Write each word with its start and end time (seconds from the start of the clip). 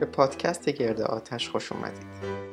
به 0.00 0.06
پادکست 0.06 0.68
گرد 0.68 1.00
آتش 1.00 1.48
خوش 1.48 1.72
اومدید. 1.72 2.44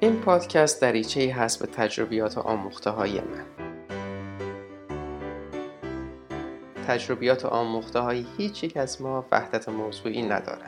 این 0.00 0.20
پادکست 0.20 0.82
دریچه 0.82 1.20
ای 1.20 1.28
هست 1.28 1.60
به 1.60 1.66
تجربیات 1.66 2.38
و 2.38 2.40
آموخته 2.40 2.90
های 2.90 3.20
من. 3.20 3.44
تجربیات 6.86 7.44
و 7.44 7.48
آموخته 7.48 7.98
های 7.98 8.26
هیچ 8.38 8.64
یک 8.64 8.76
از 8.76 9.02
ما 9.02 9.26
وحدت 9.32 9.68
موضوعی 9.68 10.22
نداره 10.22 10.66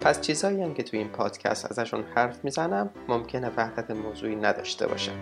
پس 0.00 0.20
چیزهایی 0.20 0.62
هم 0.62 0.74
که 0.74 0.82
توی 0.82 0.98
این 0.98 1.08
پادکست 1.08 1.70
ازشون 1.70 2.04
حرف 2.14 2.44
می‌زنم 2.44 2.90
ممکنه 3.08 3.50
وحدت 3.56 3.90
موضوعی 3.90 4.36
نداشته 4.36 4.86
باشم 4.86 5.16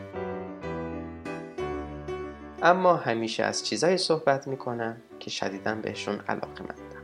اما 2.62 2.96
همیشه 2.96 3.42
از 3.42 3.66
چیزایی 3.66 3.96
صحبت 3.96 4.48
می‌کنم 4.48 5.02
که 5.20 5.30
شدیدا 5.30 5.74
بهشون 5.74 6.20
علاقه 6.20 6.62
مندم. 6.62 7.00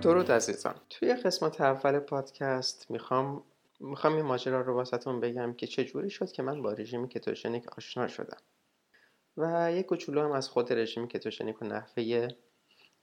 درود 0.00 0.32
عزیزان. 0.32 0.74
توی 0.90 1.14
قسمت 1.14 1.60
اول 1.60 1.98
پادکست 1.98 2.90
می‌خوام 2.90 3.42
می‌خوام 3.80 4.14
این 4.14 4.24
ماجرا 4.24 4.60
رو 4.60 4.74
واسهتون 4.74 5.20
بگم 5.20 5.52
که 5.52 5.66
چه 5.66 5.84
جوری 5.84 6.10
شد 6.10 6.32
که 6.32 6.42
من 6.42 6.62
با 6.62 6.72
رژیم 6.72 7.08
کتوژنیک 7.08 7.68
آشنا 7.76 8.08
شدم. 8.08 8.38
و 9.36 9.72
یک 9.72 9.86
کوچولو 9.86 10.22
هم 10.22 10.32
از 10.32 10.48
خود 10.48 10.72
رژیم 10.72 11.08
کتوژنیک 11.08 11.62
و 11.62 11.64
نحوه 11.64 12.28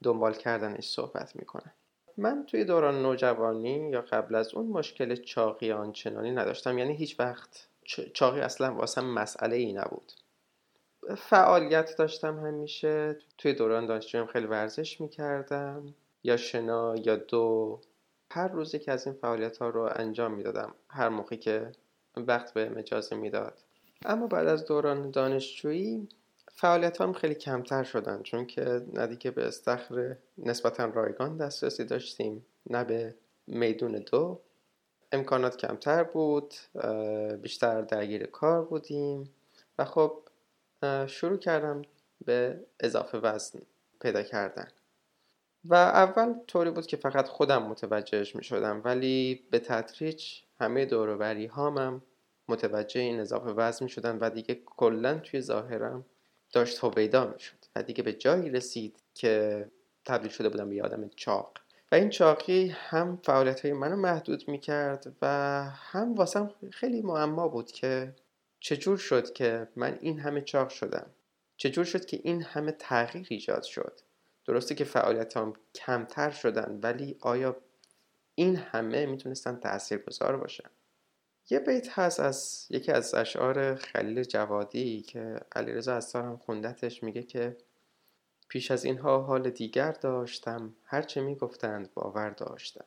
دنبال 0.03 0.33
کردنش 0.33 0.89
صحبت 0.89 1.35
می‌کنم. 1.35 1.73
من 2.17 2.45
توی 2.45 2.65
دوران 2.65 3.01
نوجوانی 3.01 3.89
یا 3.89 4.01
قبل 4.01 4.35
از 4.35 4.53
اون 4.53 4.67
مشکل 4.67 5.15
چاقی 5.15 5.71
آنچنانی 5.71 6.31
نداشتم. 6.31 6.77
یعنی 6.77 6.95
هیچ 6.95 7.19
وقت 7.19 7.67
چاقی 8.13 8.39
اصلا 8.39 8.75
واسه 8.75 9.01
مسئله 9.01 9.55
ای 9.55 9.73
نبود. 9.73 10.11
فعالیت 11.17 11.97
داشتم 11.97 12.39
همیشه. 12.39 13.17
توی 13.37 13.53
دوران 13.53 13.85
دانشجویم 13.85 14.25
خیلی 14.25 14.45
ورزش 14.45 15.01
می‌کردم. 15.01 15.95
یا 16.23 16.37
شنا 16.37 16.95
یا 16.95 17.15
دو. 17.15 17.81
هر 18.31 18.47
روزی 18.47 18.79
که 18.79 18.91
از 18.91 19.07
این 19.07 19.15
فعالیت 19.15 19.57
ها 19.57 19.69
رو 19.69 19.89
انجام 19.95 20.33
می‌دادم 20.33 20.75
هر 20.89 21.09
موقعی 21.09 21.37
که 21.37 21.71
وقت 22.17 22.53
به 22.53 22.71
اجازه 22.77 23.15
می‌داد. 23.15 23.59
اما 24.05 24.27
بعد 24.27 24.47
از 24.47 24.65
دوران 24.65 25.11
دانشجویی 25.11 26.09
فعالیت 26.55 27.01
هم 27.01 27.13
خیلی 27.13 27.35
کمتر 27.35 27.83
شدن 27.83 28.23
چون 28.23 28.45
که 28.45 28.85
ندی 28.93 29.15
که 29.15 29.31
به 29.31 29.47
استخر 29.47 30.15
نسبتا 30.37 30.85
رایگان 30.85 31.37
دسترسی 31.37 31.83
داشتیم 31.83 32.45
نه 32.69 32.83
به 32.83 33.15
میدون 33.47 33.91
دو. 33.91 34.41
امکانات 35.11 35.57
کمتر 35.57 36.03
بود 36.03 36.53
بیشتر 37.41 37.81
درگیر 37.81 38.25
کار 38.25 38.65
بودیم 38.65 39.29
و 39.79 39.85
خب 39.85 40.19
شروع 41.07 41.37
کردم 41.37 41.81
به 42.25 42.59
اضافه 42.79 43.17
وزن 43.17 43.59
پیدا 44.01 44.23
کردن. 44.23 44.67
و 45.65 45.75
اول 45.75 46.33
طوری 46.47 46.71
بود 46.71 46.87
که 46.87 46.97
فقط 46.97 47.27
خودم 47.27 47.63
متوجهش 47.63 48.35
می 48.35 48.43
شدم 48.43 48.81
ولی 48.85 49.43
به 49.51 49.59
تدریج 49.59 50.25
همه 50.59 50.85
دوروبری 50.85 51.45
هامم 51.45 52.01
متوجه 52.47 53.01
این 53.01 53.19
اضافه 53.19 53.49
وزن 53.49 53.85
می 53.85 53.89
شدن 53.89 54.17
و 54.17 54.29
دیگه 54.29 54.61
کلا 54.65 55.19
توی 55.19 55.41
ظاهرم 55.41 56.05
داشت 56.55 56.83
هویدا 56.83 57.27
می 57.27 57.39
شد 57.39 57.57
و 57.75 57.83
دیگه 57.83 58.03
به 58.03 58.13
جایی 58.13 58.49
رسید 58.49 59.03
که 59.13 59.65
تبدیل 60.05 60.31
شده 60.31 60.49
بودم 60.49 60.69
به 60.69 60.83
آدم 60.83 61.09
چاق. 61.15 61.51
و 61.91 61.95
این 61.95 62.09
چاقی 62.09 62.67
هم 62.67 63.19
فعالیت 63.23 63.65
های 63.65 63.73
منو 63.73 63.95
محدود 63.95 64.47
می 64.47 64.59
کرد 64.59 65.15
و 65.21 65.27
هم 65.69 66.15
واسم 66.15 66.51
خیلی 66.71 67.01
معما 67.01 67.47
بود 67.47 67.71
که 67.71 68.15
چجور 68.59 68.97
شد 68.97 69.33
که 69.33 69.67
من 69.75 69.97
این 70.01 70.19
همه 70.19 70.41
چاق 70.41 70.69
شدم. 70.69 71.05
چجور 71.57 71.85
شد 71.85 72.05
که 72.05 72.19
این 72.23 72.41
همه 72.41 72.71
تغییر 72.71 73.27
ایجاد 73.29 73.63
شد. 73.63 73.99
درسته 74.45 74.75
که 74.75 74.83
فعالیت 74.83 75.37
هم 75.37 75.53
کمتر 75.75 76.29
شدن 76.29 76.79
ولی 76.83 77.17
آیا 77.21 77.55
این 78.35 78.55
همه 78.55 79.05
می‌تونستن 79.05 79.55
تأثیر 79.55 79.97
گذار 79.97 80.37
باشن؟ 80.37 80.69
یه 81.49 81.59
بیت 81.59 81.99
هست 81.99 82.19
از 82.19 82.67
یکی 82.69 82.91
از 82.91 83.13
اشعار 83.13 83.75
خلیل 83.75 84.23
جوادی 84.23 85.01
که 85.01 85.39
علیرضا 85.55 85.99
هم 86.13 86.37
خوندتش 86.37 87.03
میگه 87.03 87.23
که 87.23 87.57
پیش 88.47 88.71
از 88.71 88.85
اینها 88.85 89.21
حال 89.21 89.49
دیگر 89.49 89.91
داشتم 89.91 90.75
هرچه 90.83 91.21
می‌گفتند 91.21 91.93
باور 91.93 92.29
داشتم. 92.29 92.85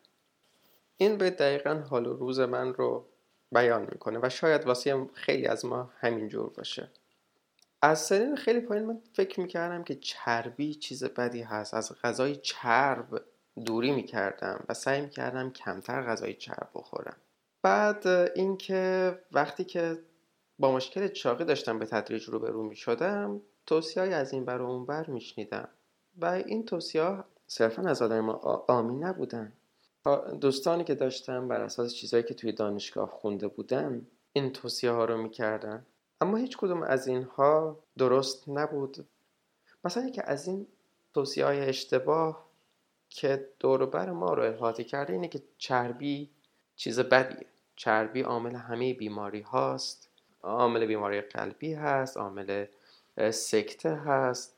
این 0.97 1.19
بیت 1.19 1.37
دقیقا 1.37 1.75
حال 1.75 2.07
و 2.07 2.17
روز 2.17 2.41
من 2.41 2.75
رو 2.75 3.07
بیان 3.53 3.83
می‌کنه 3.83 4.19
و 4.23 4.29
شاید 4.29 4.67
واسه 4.67 5.07
خیلی 5.15 5.47
از 5.47 5.65
ما 5.65 5.93
همینجور 5.99 6.51
باشه. 6.51 6.89
از 7.83 8.01
سنین 8.01 8.37
خیلی 8.37 8.61
پایین 8.61 8.85
من 8.85 9.01
فکر 9.13 9.41
می‌کردم 9.41 9.85
که 9.85 9.95
چربی 9.95 10.75
چیز 10.75 11.05
بدی 11.05 11.43
هست. 11.43 11.75
از 11.75 11.93
غذای 12.05 12.37
چرب 12.37 13.25
دوری 13.65 13.93
می‌کردم 13.93 14.65
و 14.69 14.75
سعی 14.75 15.01
می‌کردم 15.01 15.51
کمتر 15.51 16.03
غذای 16.03 16.35
چرب 16.35 16.71
بخورم. 16.75 17.17
بعد 17.63 18.07
اینکه 18.35 19.19
وقتی 19.33 19.65
که 19.65 19.99
با 20.59 20.73
مشکل 20.73 21.09
چاقی 21.09 21.45
داشتم 21.45 21.79
به 21.79 21.87
تدریج 21.87 22.25
روبرو 22.25 22.63
می 22.63 22.77
شدم 22.77 23.41
توصیه 23.67 24.03
از 24.03 24.33
این 24.33 24.45
بر 24.45 24.63
اون 24.63 24.87
بر 24.87 25.11
می 25.11 25.21
شنیدم 25.21 25.69
و 26.19 26.25
این 26.25 26.65
توصیه 26.65 27.25
صرفا 27.47 27.83
از 27.83 28.03
آدم 28.03 28.21
ما 28.21 28.65
آمی 28.69 28.95
نبودن. 28.95 29.53
دوستانی 30.41 30.85
که 30.85 30.95
داشتم 30.95 31.49
بر 31.49 31.61
اساس 31.61 31.95
چیزهایی 31.95 32.25
که 32.25 32.35
توی 32.35 32.53
دانشگاه 32.53 33.11
خونده 33.11 33.49
بودم 33.49 34.07
این 34.33 34.53
توصیه 34.53 34.91
ها 34.91 35.05
رو 35.05 35.17
می‌کردن. 35.17 35.87
اما 36.21 36.37
هیچ 36.37 36.57
کدوم 36.57 36.83
از 36.83 37.07
اینها 37.07 37.79
درست 37.99 38.49
نبود. 38.49 39.07
مثلا 39.85 40.07
یکی 40.07 40.21
از 40.25 40.49
این 40.49 40.67
توصیه 41.15 41.45
های 41.45 41.61
اشتباه 41.61 42.49
که 43.09 43.49
دوربر 43.61 44.11
ما 44.11 44.35
رو 44.35 44.43
احاطه 44.43 44.85
کرده 44.85 45.13
اینه 45.13 45.29
که 45.29 45.43
چربی 45.59 46.31
چیز 46.79 47.01
بدیه. 47.01 47.47
چربی 47.77 48.23
عامل 48.23 48.55
همه 48.55 48.95
بیماری 48.95 49.41
هاست. 49.41 50.09
عامل 50.43 50.87
بیماری 50.87 51.21
قلبی 51.21 51.75
هست 51.75 52.17
عامل 52.17 52.67
سکته 53.31 53.95
هست. 53.95 54.57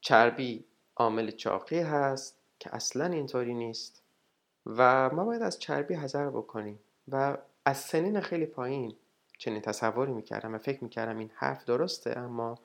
چربی 0.00 0.64
عامل 0.96 1.30
چاقی 1.30 1.78
هست 1.78 2.38
که 2.58 2.74
اصلا 2.74 3.04
اینطوری 3.04 3.54
نیست. 3.54 4.02
و 4.66 5.10
ما 5.10 5.24
باید 5.24 5.42
از 5.42 5.58
چربی 5.58 5.94
حذر 5.94 6.30
بکنیم. 6.30 6.80
و 7.08 7.38
از 7.64 7.76
سنین 7.76 8.20
خیلی 8.20 8.46
پایین 8.46 8.96
چنین 9.38 9.60
تصوری 9.60 10.12
می‌کردم 10.12 10.54
و 10.54 10.58
فکر 10.58 10.84
می‌کردم 10.84 11.18
این 11.18 11.30
حرف 11.34 11.64
درسته 11.64 12.18
اما 12.18 12.58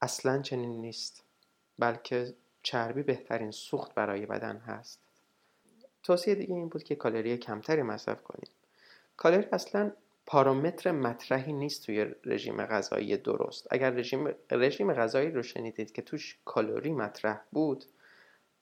اصلا 0.00 0.42
چنین 0.42 0.80
نیست. 0.80 1.24
بلکه 1.78 2.34
چربی 2.62 3.02
بهترین 3.02 3.50
سوخت 3.50 3.94
برای 3.94 4.26
بدن 4.26 4.56
هست. 4.56 5.00
توصیه 6.02 6.34
دیگه 6.34 6.54
این 6.54 6.68
بود 6.68 6.82
که 6.82 6.94
کالری 6.94 7.36
کمتری 7.36 7.82
مصرف 7.82 8.22
کنیم. 8.22 8.50
کالری 9.16 9.46
اصلا 9.52 9.92
پارامتر 10.26 10.92
مطرحی 10.92 11.52
نیست 11.52 11.86
توی 11.86 12.06
رژیم 12.24 12.66
غذایی 12.66 13.16
درست. 13.16 13.66
اگر 13.70 13.90
رژیم 13.90 14.34
رژیم 14.50 14.92
غذایی 14.92 15.30
رو 15.30 15.42
شنیدید 15.42 15.92
که 15.92 16.02
توش 16.02 16.38
کالری 16.44 16.92
مطرح 16.92 17.40
بود 17.52 17.84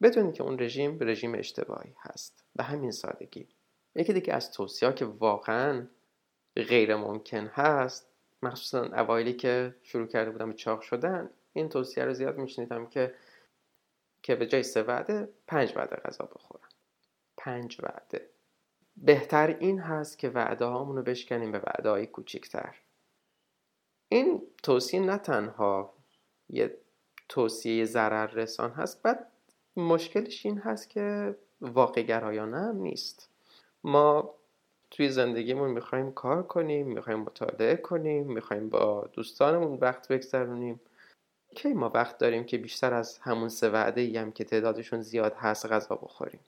بدونید 0.03 0.35
که 0.35 0.43
اون 0.43 0.59
رژیم 0.59 0.99
رژیم 1.01 1.35
اشتباهی 1.35 1.95
هست. 2.01 2.45
به 2.57 2.65
همین 2.65 2.91
سادگی. 2.91 3.49
یکی 3.95 4.13
دیگه 4.13 4.35
از 4.35 4.53
توصیه 4.53 4.93
که 4.93 5.05
واقعا 5.05 5.87
غیر 6.57 6.97
ممکن 6.97 7.47
هست 7.47 8.07
مخصوصا 8.43 8.85
اوایلی 8.85 9.33
که 9.33 9.75
شروع 9.83 10.07
کرده 10.07 10.31
بودم 10.31 10.53
چاق 10.53 10.81
شدن 10.81 11.31
این 11.53 11.69
توصیه 11.69 12.05
رو 12.05 12.15
زیاد 12.15 12.39
میشنیدم 12.39 12.87
که 12.87 13.15
که 14.23 14.35
به 14.35 14.47
جای 14.47 14.63
سه 14.63 14.83
وعده 14.83 15.29
پنج 15.47 15.73
وعده 15.77 15.97
غذا 15.97 16.25
بخورم. 16.25 16.70
پنج 17.45 17.77
وعده. 17.83 18.31
بهتر 18.97 19.57
این 19.61 19.79
هست 19.81 20.19
که 20.19 20.29
وعده 20.29 20.65
هامون 20.65 20.97
رو 20.97 21.03
بشکنیم 21.03 21.53
به 21.53 21.59
وعده 21.59 21.91
های 21.91 22.07
کوچیکتر 22.07 22.77
این 24.09 24.43
توصیه 24.63 25.01
نه 25.01 25.19
تنها 25.19 25.95
یه 26.49 26.77
توصیه 27.29 27.85
ضرر 27.85 28.27
رسان 28.27 28.71
هست 28.71 29.03
بعد 29.03 29.27
مشکلش 29.77 30.47
این 30.47 30.59
هست 30.59 30.91
که 30.91 31.37
واقع 31.61 32.03
گرایانه 32.03 32.59
هم 32.59 32.77
نیست. 32.77 33.31
ما 33.85 34.35
توی 34.91 35.09
زندگیمون 35.09 35.71
می‌خوایم 35.71 36.13
کار 36.13 36.43
کنیم 36.43 36.87
می‌خوایم 36.87 37.21
مطالعه 37.21 37.77
کنیم 37.77 38.33
می‌خوایم 38.33 38.69
با 38.69 39.09
دوستانمون 39.13 39.79
وقت 39.79 40.09
بگذرونیم. 40.09 40.81
کی 41.57 41.73
ما 41.73 41.91
وقت 41.95 42.19
داریم 42.19 42.45
که 42.45 42.59
بیشتر 42.59 42.95
از 42.95 43.19
همون 43.19 43.49
سه 43.49 43.71
وعده 43.71 44.21
هم 44.21 44.33
که 44.33 44.45
تعدادشون 44.45 45.01
زیاد 45.01 45.33
هست 45.33 45.67
غذا 45.67 45.95
بخوریم؟ 45.97 46.41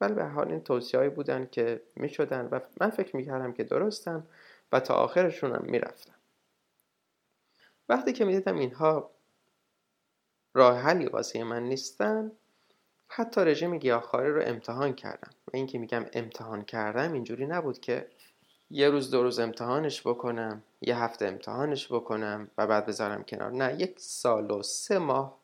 ولی 0.00 0.14
به 0.14 0.24
حال 0.24 0.48
این 0.48 0.60
توصیه 0.60 1.08
بودن 1.08 1.48
که 1.52 1.82
می 1.96 2.08
شدن 2.08 2.48
و 2.50 2.60
من 2.80 2.90
فکر 2.90 3.16
می 3.16 3.26
کردم 3.26 3.52
که 3.52 3.64
درستم 3.64 4.26
و 4.72 4.80
تا 4.80 4.94
آخرشون 4.94 5.52
هم 5.54 5.64
می 5.64 5.78
رفتم. 5.78 6.14
وقتی 7.88 8.12
که 8.12 8.24
می 8.24 8.32
دیدم 8.32 8.58
اینها 8.58 9.10
راه 10.54 10.78
حلی 10.78 11.06
واسه 11.06 11.44
من 11.44 11.62
نیستن 11.62 12.32
حتی 13.08 13.40
رژیم 13.40 13.78
گیاهخواری 13.78 14.30
رو 14.30 14.42
امتحان 14.44 14.94
کردم. 14.94 15.30
و 15.46 15.50
اینکه 15.52 15.78
میگم 15.78 16.06
امتحان 16.12 16.64
کردم 16.64 17.12
اینجوری 17.12 17.46
نبود 17.46 17.80
که 17.80 18.08
یه 18.70 18.90
روز 18.90 19.10
دو 19.10 19.22
روز 19.22 19.38
امتحانش 19.38 20.06
بکنم 20.06 20.62
یه 20.80 20.98
هفته 20.98 21.26
امتحانش 21.26 21.92
بکنم 21.92 22.50
و 22.58 22.66
بعد 22.66 22.86
بذارم 22.86 23.22
کنار. 23.22 23.52
نه 23.52 23.80
یک 23.80 24.00
سال 24.00 24.50
و 24.50 24.62
سه 24.62 24.98
ماه 24.98 25.38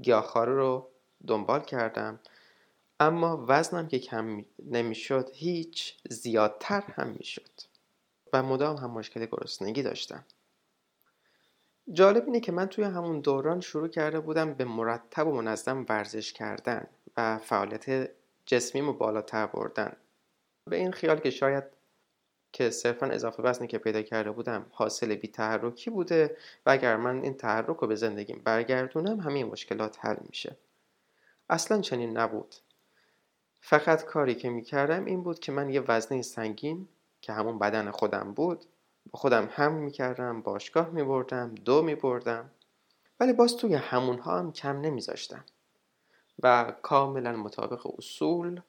گیاهخواره 0.00 0.52
رو 0.52 0.88
دنبال 1.26 1.60
کردم. 1.60 2.20
اما 3.00 3.44
وزنم 3.48 3.88
که 3.88 3.98
کم 3.98 4.44
نمی‌شد 4.66 5.30
هیچ 5.32 5.96
زیادتر 6.10 6.80
هم 6.80 7.08
می‌شد. 7.08 7.50
و 8.32 8.42
مدام 8.42 8.76
هم 8.76 8.90
مشکل 8.90 9.26
گرسنگی 9.26 9.82
داشتم. 9.82 10.24
جالب 11.92 12.24
اینه 12.24 12.40
که 12.40 12.52
من 12.52 12.66
توی 12.66 12.84
همون 12.84 13.20
دوران 13.20 13.60
شروع 13.60 13.88
کرده 13.88 14.20
بودم 14.20 14.54
به 14.54 14.64
مرتب 14.64 15.26
و 15.26 15.32
منظم 15.32 15.86
ورزش 15.88 16.32
کردن 16.32 16.86
و 17.16 17.38
فعالیت 17.38 18.10
جسمیم 18.46 18.88
و 18.88 18.92
بالاتر 18.92 19.46
بردن. 19.46 19.96
به 20.64 20.76
این 20.76 20.92
خیال 20.92 21.18
که 21.18 21.30
شاید 21.30 21.64
که 22.52 22.70
صرفا 22.70 23.06
اضافه 23.06 23.42
وزنی 23.42 23.66
که 23.66 23.78
پیدا 23.78 24.02
کرده 24.02 24.30
بودم 24.30 24.66
حاصل 24.70 25.14
بی 25.14 25.28
تحرکی 25.28 25.90
بوده 25.90 26.36
و 26.66 26.70
اگر 26.70 26.96
من 26.96 27.22
این 27.22 27.34
تحرک 27.34 27.76
رو 27.76 27.88
به 27.88 27.94
زندگیم 27.94 28.42
برگردونم 28.44 29.20
همین 29.20 29.46
مشکلات 29.46 29.98
حل 30.00 30.16
میشه. 30.28 30.56
اصلا 31.50 31.80
چنین 31.80 32.18
نبود. 32.18 32.54
فقط 33.60 34.04
کاری 34.04 34.34
که 34.34 34.50
می‌کردم 34.50 35.04
این 35.04 35.22
بود 35.22 35.38
که 35.38 35.52
من 35.52 35.70
یه 35.70 35.80
وزنه 35.88 36.22
سنگین 36.22 36.88
که 37.20 37.32
همون 37.32 37.58
بدن 37.58 37.90
خودم 37.90 38.32
بود 38.32 38.64
با 39.10 39.18
خودم 39.18 39.48
هم 39.52 39.72
می‌کردم 39.72 40.42
باشگاه 40.42 40.88
میبردم 40.88 41.54
دو 41.54 41.82
میبردم 41.82 42.50
ولی 43.20 43.32
باز 43.32 43.56
توی 43.56 43.74
همونها 43.74 44.38
هم 44.38 44.52
کم 44.52 44.80
نمیذاشتم. 44.80 45.44
و 46.42 46.74
کاملا 46.82 47.36
مطابق 47.36 47.98
اصول 47.98 48.60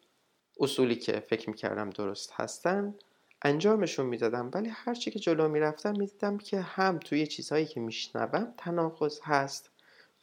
اصولی 0.60 0.96
که 0.96 1.20
فکر 1.20 1.50
می‌کردم 1.50 1.90
درست 1.90 2.34
هستن 2.34 2.96
انجامشون 3.42 4.06
می‌دادم. 4.06 4.52
ولی 4.54 4.70
هرچی 4.70 5.12
که 5.12 5.20
جلو 5.20 5.48
می‌رفتم 5.48 5.92
می‌دیدم 5.92 6.38
که 6.38 6.62
هم 6.62 7.00
توی 7.00 7.28
چیزهایی 7.28 7.66
که 7.66 7.80
میشنوم 7.80 8.54
تناقض 8.58 9.20
هست 9.24 9.70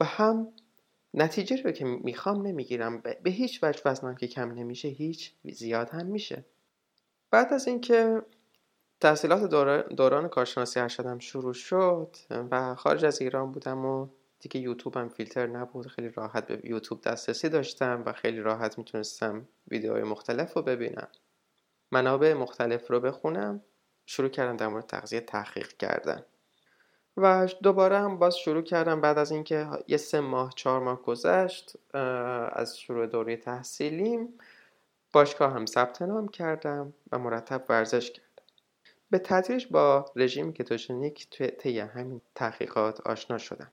و 0.00 0.04
هم 0.04 0.48
نتیجه 1.16 1.62
رو 1.62 1.70
که 1.70 1.84
می‌خوام 1.84 2.46
نمی‌گیرم. 2.46 3.00
به 3.00 3.30
هیچ 3.30 3.64
وجه 3.64 3.80
وزنم 3.84 4.16
که 4.16 4.26
کم 4.26 4.52
نمیشه 4.52 4.88
هیچ 4.88 5.34
زیاد 5.44 5.90
هم 5.90 6.06
میشه. 6.06 6.44
بعد 7.30 7.52
از 7.52 7.68
اینکه 7.68 8.22
تحصیلات 9.00 9.50
دوران 9.96 10.28
کارشناسی 10.28 10.80
ارشدم 10.80 11.18
شروع 11.18 11.52
شد 11.52 12.16
و 12.30 12.74
خارج 12.74 13.04
از 13.04 13.20
ایران 13.20 13.52
بودم 13.52 13.84
و 13.84 14.08
دیگه 14.40 14.60
یوتیوب 14.60 14.96
هم 14.96 15.08
فیلتر 15.08 15.46
نبود. 15.46 15.86
خیلی 15.86 16.08
راحت 16.08 16.46
به 16.46 16.60
یوتیوب 16.64 17.00
دسترسی 17.00 17.48
داشتم 17.48 18.02
و 18.06 18.12
خیلی 18.12 18.40
راحت 18.40 18.78
می‌تونستم 18.78 19.48
ویدیوهای 19.68 20.02
مختلف 20.02 20.52
رو 20.52 20.62
ببینم. 20.62 21.08
منابع 21.92 22.34
مختلف 22.34 22.90
رو 22.90 23.00
بخونم. 23.00 23.62
شروع 24.06 24.28
کردم 24.28 24.56
در 24.56 24.68
مورد 24.68 24.86
تغذیه 24.86 25.20
تحقیق 25.20 25.68
کردن. 25.68 26.22
و 27.16 27.48
دوباره 27.62 27.98
هم 27.98 28.18
باز 28.18 28.36
شروع 28.36 28.62
کردم 28.62 29.00
بعد 29.00 29.18
از 29.18 29.30
اینکه 29.30 29.68
یه 29.88 29.96
سه 29.96 30.20
ماه 30.20 30.52
چهار 30.56 30.80
ماه 30.80 31.02
گذشت 31.02 31.76
از 32.52 32.78
شروع 32.78 33.06
دوره 33.06 33.36
تحصیلیم 33.36 34.38
باشگاه 35.12 35.52
هم 35.52 35.66
ثبت 35.66 36.02
نام 36.02 36.28
کردم 36.28 36.94
و 37.12 37.18
مرتب 37.18 37.64
ورزش 37.68 38.10
کردم. 38.10 38.26
به 39.10 39.18
تدریج 39.18 39.66
با 39.66 40.04
رژیم 40.16 40.52
کتوژنیک 40.52 41.30
توی 41.30 41.46
طی 41.46 41.78
همین 41.78 42.20
تحقیقات 42.34 43.00
آشنا 43.00 43.38
شدم. 43.38 43.72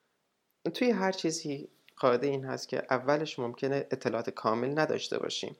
توی 0.73 0.91
هر 0.91 1.11
چیزی 1.11 1.69
قاعده 1.97 2.27
این 2.27 2.45
هست 2.45 2.69
که 2.69 2.83
اولش 2.89 3.39
ممکنه 3.39 3.87
اطلاعات 3.91 4.29
کامل 4.29 4.79
نداشته 4.79 5.19
باشیم 5.19 5.55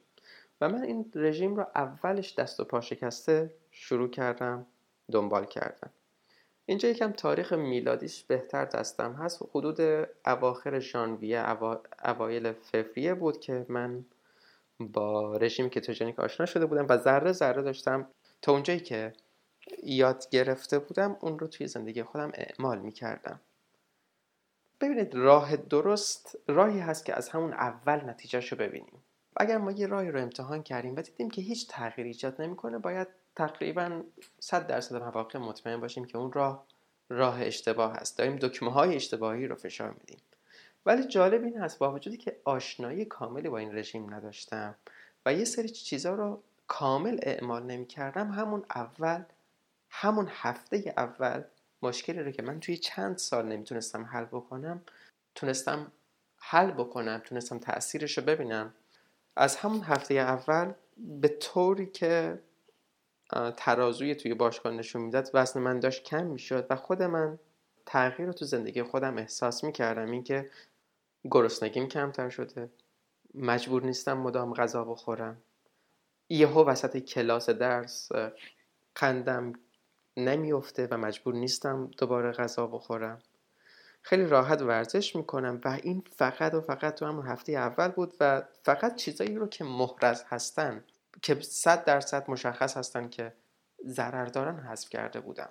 و 0.60 0.68
من 0.68 0.82
این 0.82 1.12
رژیم 1.14 1.56
رو 1.56 1.66
اولش 1.74 2.34
دست 2.34 2.60
و 2.60 2.64
پا 2.64 2.80
شکسته 2.80 3.54
شروع 3.70 4.10
کردم 4.10 4.66
دنبال 5.12 5.44
کردم. 5.44 5.90
اینجا 6.66 6.88
یکم 6.88 7.12
تاریخ 7.12 7.52
میلادیش 7.52 8.24
بهتر 8.24 8.64
دستم 8.64 9.12
هست. 9.12 9.42
حدود 9.50 10.08
اواخر 10.26 10.78
ژانویه 10.78 11.44
اوایل 12.04 12.52
فوریه 12.52 13.14
بود 13.14 13.40
که 13.40 13.66
من 13.68 14.04
با 14.80 15.36
رژیم 15.36 15.68
کتوژنیک 15.68 16.20
آشنا 16.20 16.46
شده 16.46 16.66
بودم 16.66 16.86
و 16.88 16.96
ذره 16.96 17.32
ذره 17.32 17.62
داشتم 17.62 18.06
تا 18.42 18.52
اونجایی 18.52 18.80
که 18.80 19.12
یاد 19.82 20.28
گرفته 20.30 20.78
بودم 20.78 21.16
اون 21.20 21.38
رو 21.38 21.46
توی 21.46 21.66
زندگی 21.66 22.02
خودم 22.02 22.32
اعمال 22.34 22.78
می‌کردم. 22.78 23.40
ببینید 24.80 25.14
راه 25.14 25.56
درست 25.56 26.38
راهی 26.48 26.80
هست 26.80 27.04
که 27.04 27.16
از 27.16 27.28
همون 27.28 27.52
اول 27.52 28.10
نتیجهش 28.10 28.52
رو 28.52 28.58
ببینیم. 28.58 29.04
اگر 29.36 29.58
ما 29.58 29.72
یه 29.72 29.86
راهی 29.86 30.10
رو 30.10 30.20
امتحان 30.20 30.62
کردیم 30.62 30.96
و 30.96 31.02
دیدیم 31.02 31.30
که 31.30 31.42
هیچ 31.42 31.68
تغییری 31.68 32.10
ایجاد 32.10 32.42
نمی‌کنه 32.42 32.78
باید 32.78 33.08
تقریبا 33.36 34.02
100 34.40 34.66
درصد 34.66 35.02
مواقع 35.02 35.38
مطمئن 35.38 35.80
باشیم 35.80 36.04
که 36.04 36.18
اون 36.18 36.32
راه 36.32 36.66
راه 37.08 37.42
اشتباه 37.42 37.94
هست. 37.94 38.18
داریم 38.18 38.36
دکمه 38.36 38.72
های 38.72 38.96
اشتباهی 38.96 39.46
رو 39.46 39.56
فشار 39.56 39.90
میدیم. 39.90 40.18
ولی 40.86 41.04
جالب 41.04 41.44
این 41.44 41.58
هست 41.58 41.78
با 41.78 41.92
وجودی 41.92 42.16
که 42.16 42.36
آشنایی 42.44 43.04
کاملی 43.04 43.48
با 43.48 43.58
این 43.58 43.78
رژیم 43.78 44.14
نداشتم 44.14 44.74
و 45.26 45.34
یه 45.34 45.44
سری 45.44 45.68
چیزها 45.68 46.14
رو 46.14 46.42
کامل 46.66 47.18
اعمال 47.22 47.62
نمی 47.62 47.86
کردم 47.86 48.30
همون 48.30 48.64
اول 48.74 49.22
همون 49.90 50.28
هفته 50.30 50.94
اول 50.96 51.42
مشکلی 51.82 52.22
رو 52.22 52.30
که 52.30 52.42
من 52.42 52.60
توی 52.60 52.76
چند 52.76 53.18
سال 53.18 53.46
نمی‌تونستم 53.46 54.04
حل 54.04 54.24
بکنم 54.24 54.82
تونستم 55.34 55.92
حل 56.36 56.70
بکنم 56.70 57.22
تونستم 57.24 57.58
تاثیرش 57.58 58.18
رو 58.18 58.24
ببینم. 58.24 58.74
از 59.36 59.56
همون 59.56 59.82
هفته 59.82 60.14
اول 60.14 60.72
به 60.96 61.28
طوری 61.28 61.86
که 61.86 62.38
ترازوی 63.56 64.14
توی 64.14 64.34
باشگاه 64.34 64.72
نشون 64.72 65.02
می‌داد 65.02 65.30
وزن 65.34 65.60
من 65.60 65.80
داشت 65.80 66.04
کم 66.04 66.26
می‌شد 66.26 66.66
و 66.70 66.76
خود 66.76 67.02
من 67.02 67.38
تغییر 67.86 68.28
رو 68.28 68.32
تو 68.32 68.44
زندگی 68.44 68.82
خودم 68.82 69.18
احساس 69.18 69.64
می‌کردم. 69.64 70.10
اینکه 70.10 70.50
گرسنگیم 71.30 71.88
کمتر 71.88 72.30
شده 72.30 72.70
مجبور 73.34 73.82
نیستم 73.82 74.18
مدام 74.18 74.54
غذا 74.54 74.84
بخورم. 74.84 75.42
یهو 76.28 76.64
وسط 76.64 76.96
کلاس 76.96 77.50
درس 77.50 78.08
قندم 78.94 79.52
نمیفته 80.16 80.88
و 80.90 80.96
مجبور 80.96 81.34
نیستم 81.34 81.90
دوباره 81.98 82.32
غذا 82.32 82.66
بخورم. 82.66 83.22
خیلی 84.02 84.26
راحت 84.26 84.62
ورزش 84.62 85.16
می‌کنم 85.16 85.60
و 85.64 85.78
این 85.82 86.04
فقط 86.16 86.54
و 86.54 86.60
فقط 86.60 86.94
تو 86.94 87.06
همون 87.06 87.26
هفته 87.26 87.52
اول 87.52 87.88
بود 87.88 88.14
و 88.20 88.42
فقط 88.62 88.96
چیزایی 88.96 89.36
رو 89.36 89.46
که 89.46 89.64
محرز 89.64 90.24
هستن 90.28 90.84
که 91.24 91.40
صد 91.40 91.84
درصد 91.84 92.30
مشخص 92.30 92.76
هستن 92.76 93.08
که 93.08 93.32
ضرر 93.86 94.24
دارن 94.24 94.58
حذف 94.58 94.88
کرده 94.88 95.20
بودم. 95.20 95.48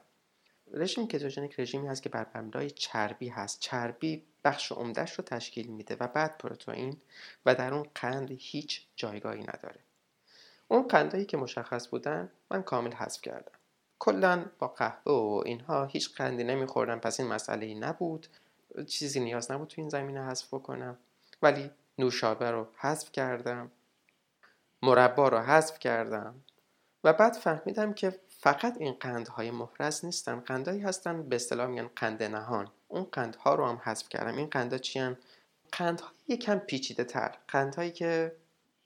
رژیم 0.73 1.07
کتوژنیک 1.07 1.59
رژیمی 1.59 1.87
هست 1.87 2.03
که 2.03 2.09
بر 2.09 2.27
مبنای 2.35 2.71
چربی 2.71 3.29
هست. 3.29 3.59
چربی 3.59 4.23
بخش 4.43 4.71
عمدهش 4.71 5.13
رو 5.13 5.23
تشکیل 5.23 5.67
میده 5.67 5.97
و 5.99 6.07
بعد 6.07 6.37
پروتئین 6.37 6.97
و 7.45 7.55
در 7.55 7.73
اون 7.73 7.87
قند 7.95 8.31
هیچ 8.31 8.87
جایگاهی 8.95 9.41
نداره. 9.41 9.79
اون 10.67 10.87
قندهایی 10.87 11.25
که 11.25 11.37
مشخص 11.37 11.87
بودن 11.87 12.31
من 12.51 12.63
کامل 12.63 12.93
حذف 12.93 13.21
کردم. 13.21 13.57
کلا 13.99 14.45
با 14.59 14.67
قهوه 14.67 15.13
و 15.13 15.43
اینها 15.45 15.85
هیچ 15.85 16.15
قندی 16.15 16.43
نمیخوردم. 16.43 16.99
پس 16.99 17.19
این 17.19 17.29
مسئله 17.29 17.65
ای 17.65 17.75
نبود. 17.75 18.27
چیزی 18.87 19.19
نیاز 19.19 19.51
نبود 19.51 19.67
تو 19.67 19.81
این 19.81 19.89
زمینه 19.89 20.25
حذف 20.25 20.53
بکنم. 20.53 20.97
ولی 21.41 21.71
نوشابه 21.97 22.51
رو 22.51 22.67
حذف 22.77 23.11
کردم. 23.11 23.71
مربا 24.83 25.27
رو 25.27 25.37
حذف 25.37 25.79
کردم 25.79 26.35
و 27.03 27.13
بعد 27.13 27.33
فهمیدم 27.33 27.93
که 27.93 28.19
فقط 28.29 28.77
این 28.79 28.93
قندهای 28.93 29.51
مفرز 29.51 30.05
نیستن. 30.05 30.39
قندهایی 30.39 30.81
هستن 30.81 31.23
به 31.29 31.35
اصطلاح 31.35 31.67
میگن 31.67 31.89
قند 31.95 32.23
نهان. 32.23 32.71
اون 32.87 33.03
قندها 33.03 33.55
رو 33.55 33.65
هم 33.65 33.81
حذف 33.83 34.09
کردم. 34.09 34.37
این 34.37 34.47
قندها 34.47 34.77
چی 34.77 35.15
قندهای 35.71 36.11
یکم 36.27 36.59
پیچیده 36.59 37.03
تر. 37.03 37.35
قندهایی 37.47 37.91
که 37.91 38.35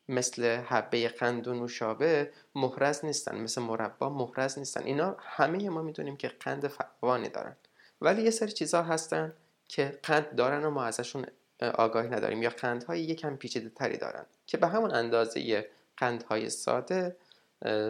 مثل 0.09 0.43
حبه 0.45 1.07
قند 1.07 1.47
و 1.47 1.53
نوشابه 1.53 2.31
محرز 2.55 3.05
نیستن. 3.05 3.37
مثل 3.37 3.61
مربا 3.61 4.09
محرز 4.09 4.59
نیستن. 4.59 4.83
اینا 4.83 5.17
همه 5.19 5.69
ما 5.69 5.81
می‌دونیم 5.81 6.17
که 6.17 6.27
قند 6.27 6.67
فراوانی 6.67 7.29
دارن. 7.29 7.55
ولی 8.01 8.21
یه 8.21 8.31
سری 8.31 8.51
چیزها 8.51 8.81
هستن 8.81 9.33
که 9.67 9.99
قند 10.03 10.35
دارن 10.35 10.65
و 10.65 10.69
ما 10.69 10.83
ازشون 10.83 11.25
آگاهی 11.61 12.09
نداریم 12.09 12.43
یا 12.43 12.49
قندهای 12.49 13.01
یکم 13.01 13.35
پیچیده 13.35 13.69
تری 13.69 13.97
دارن 13.97 14.25
که 14.45 14.57
به 14.57 14.67
همون 14.67 14.91
اندازه 14.91 15.69
قندهای 15.97 16.49
ساده 16.49 17.17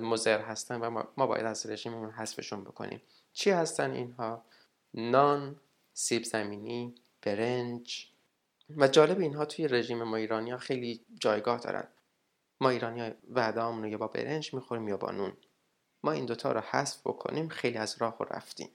مزر 0.02 0.42
هستن 0.42 0.82
و 0.82 1.04
ما 1.18 1.28
باید 1.28 1.46
از 1.46 1.66
رژیممون 1.66 2.12
حذفشون 2.12 2.64
بکنیم. 2.64 3.02
چی 3.34 3.50
هستن 3.50 3.92
اینها؟ 3.92 4.46
نان 4.94 5.60
سیب 5.94 6.24
زمینی 6.24 6.96
برنج. 7.22 8.08
و 8.78 8.88
جالب 8.88 9.20
اینها 9.20 9.46
توی 9.46 9.68
رژیم 9.68 10.04
ما 10.04 10.16
ایرانی 10.16 10.52
ها 10.52 10.58
خیلی 10.58 11.06
جایگاه 11.20 11.60
دارن. 11.60 11.88
ما 12.62 12.70
ایرانی 12.70 13.14
وعده 13.30 13.62
رو 13.62 13.88
یا 13.88 13.98
با 13.98 14.08
برنج 14.08 14.54
می‌خوریم 14.54 14.88
یا 14.88 14.98
با 14.98 15.12
نون. 15.12 15.38
ما 16.04 16.12
این 16.12 16.26
دوتا 16.26 16.52
رو 16.52 16.60
حذف 16.60 17.02
بکنیم 17.06 17.48
خیلی 17.50 17.78
از 17.78 17.96
راه 18.00 18.18
رفتیم. 18.32 18.70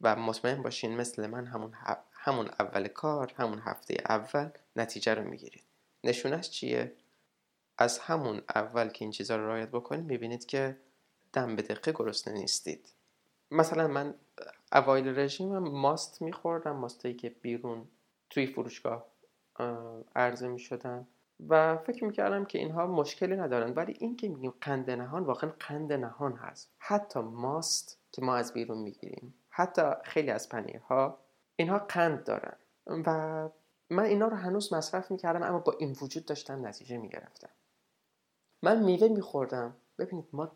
و 0.00 0.16
مطمئن 0.16 0.62
باشین 0.62 0.96
مثل 0.96 1.26
من 1.26 1.46
همون, 1.46 1.72
همون 2.12 2.50
اول 2.60 2.88
کار 2.88 3.32
همون 3.36 3.58
هفته 3.58 3.96
اول 4.08 4.50
نتیجه 4.76 5.14
رو 5.14 5.24
می‌گیرید. 5.24 5.64
نشونش 6.04 6.50
چیه؟ 6.50 6.92
از 7.78 7.98
همون 7.98 8.42
اول 8.54 8.88
که 8.88 9.04
این 9.04 9.12
چیزها 9.12 9.36
رو 9.36 9.46
رعایت 9.46 9.68
بکنید 9.68 10.04
می‌بینید 10.04 10.46
که 10.46 10.76
دم 11.32 11.56
به 11.56 11.62
دقیقه 11.62 11.92
گرسنه 11.92 12.34
نیستید. 12.34 12.92
مثلا 13.50 13.88
من 13.88 14.14
اوایل 14.72 15.18
رژیمم 15.18 15.68
ماست 15.68 16.22
میخوردم 16.22 16.76
ماستایی 16.76 17.14
که 17.14 17.28
بیرون 17.28 17.88
توی 18.30 18.46
فروشگاه 18.46 19.06
عرضه 20.16 20.48
می‌شدن 20.48 21.06
و 21.48 21.76
فکر 21.76 22.04
می‌کردم 22.04 22.44
که 22.44 22.58
اینها 22.58 22.86
مشکلی 22.86 23.36
ندارن. 23.36 23.74
ولی 23.74 23.96
این 23.98 24.16
که 24.16 24.28
میگیم 24.28 24.54
قند 24.60 24.90
نهان 24.90 25.24
واقعا 25.24 25.52
قند 25.60 25.92
نهان 25.92 26.32
هست. 26.32 26.70
حتی 26.78 27.20
ماست 27.20 27.98
که 28.12 28.22
ما 28.22 28.36
از 28.36 28.52
بیرون 28.52 28.78
می‌گیریم. 28.78 29.34
حتی 29.50 29.82
خیلی 30.04 30.30
از 30.30 30.48
پنیرها 30.48 31.18
اینها 31.56 31.78
قند 31.78 32.24
دارن. 32.24 32.56
و 32.86 33.48
من 33.90 34.04
اینا 34.04 34.28
رو 34.28 34.36
هنوز 34.36 34.72
مصرف 34.72 35.10
می‌کردم 35.10 35.42
اما 35.42 35.58
با 35.58 35.76
این 35.78 35.96
وجود 36.02 36.24
داشتم 36.24 36.66
نتیجه 36.66 36.96
می‌گرفتم. 36.96 37.50
من 38.66 38.82
میوه 38.82 39.08
میخوردم. 39.08 39.76
ببینید 39.98 40.24
ما 40.32 40.52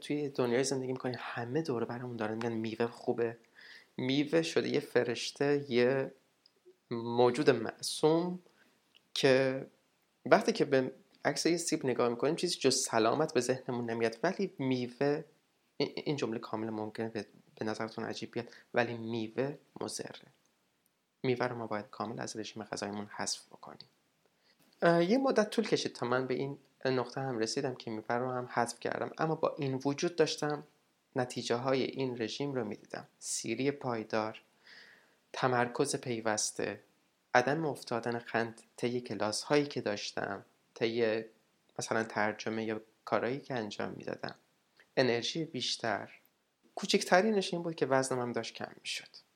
توی 0.00 0.28
دنیای 0.28 0.64
زندگی 0.64 0.92
می‌کنیم 0.92 1.16
همه 1.18 1.62
دوره 1.62 1.86
برمون 1.86 2.16
دارن 2.16 2.34
میگن 2.34 2.52
میوه 2.52 2.86
خوبه. 2.86 3.36
میوه 3.96 4.42
شده 4.42 4.68
یه 4.68 4.80
فرشته 4.80 5.66
یه 5.68 6.12
موجود 6.90 7.50
معصوم 7.50 8.38
که 9.14 9.66
وقتی 10.26 10.52
که 10.52 10.64
به 10.64 10.92
عکس 11.24 11.46
یه 11.46 11.56
سیب 11.56 11.86
نگاه 11.86 12.08
می‌کنیم 12.08 12.36
چیزی 12.36 12.58
جز 12.58 12.76
سلامت 12.76 13.34
به 13.34 13.40
ذهنمون 13.40 13.90
نمیاد. 13.90 14.18
ولی 14.22 14.54
میوه 14.58 15.24
این 15.76 16.16
جمله 16.16 16.38
کامل 16.38 16.70
ممکنه 16.70 17.08
به 17.08 17.64
نظرتون 17.64 18.04
عجیب 18.04 18.30
بیاد. 18.32 18.48
ولی 18.74 18.96
میوه 18.96 19.58
مزره 19.80 20.28
میوه 21.22 21.46
رو 21.46 21.56
ما 21.56 21.66
باید 21.66 21.90
کامل 21.90 22.20
از 22.20 22.36
رژیم 22.36 22.64
غذایمون 22.64 23.06
حذف 23.06 23.46
بکنیم. 23.46 23.88
یه 24.82 25.18
مدت 25.18 25.50
طول 25.50 25.66
کشید 25.66 25.92
تا 25.92 26.06
من 26.06 26.26
به 26.26 26.34
این 26.34 26.58
نقطه 26.88 27.20
هم 27.20 27.38
رسیدم 27.38 27.74
که 27.74 27.90
میوه 27.90 28.14
رو 28.14 28.30
هم 28.30 28.48
حذف 28.52 28.80
کردم. 28.80 29.10
اما 29.18 29.34
با 29.34 29.54
این 29.58 29.80
وجود 29.84 30.16
داشتم 30.16 30.66
نتیجه 31.16 31.54
های 31.56 31.82
این 31.82 32.22
رژیم 32.22 32.54
رو 32.54 32.64
می‌دیدم. 32.64 33.08
سیری 33.18 33.70
پایدار 33.70 34.40
تمرکز 35.32 35.96
پیوسته 35.96 36.80
عدم 37.34 37.66
افتادن 37.66 38.18
خند 38.18 38.60
طی 38.76 39.00
کلاس 39.00 39.42
هایی 39.42 39.66
که 39.66 39.80
داشتم 39.80 40.44
طی 40.74 41.24
مثلا 41.78 42.04
ترجمه 42.04 42.64
یا 42.64 42.80
کارهایی 43.04 43.40
که 43.40 43.54
انجام 43.54 43.92
می‌دادم. 43.96 44.34
انرژی 44.96 45.44
بیشتر. 45.44 46.10
کوچکترینش 46.74 47.54
این 47.54 47.62
بود 47.62 47.74
که 47.74 47.86
وزنم 47.86 48.20
هم 48.20 48.32
داشت 48.32 48.54
کم 48.54 48.72
می‌شد. 48.80 49.29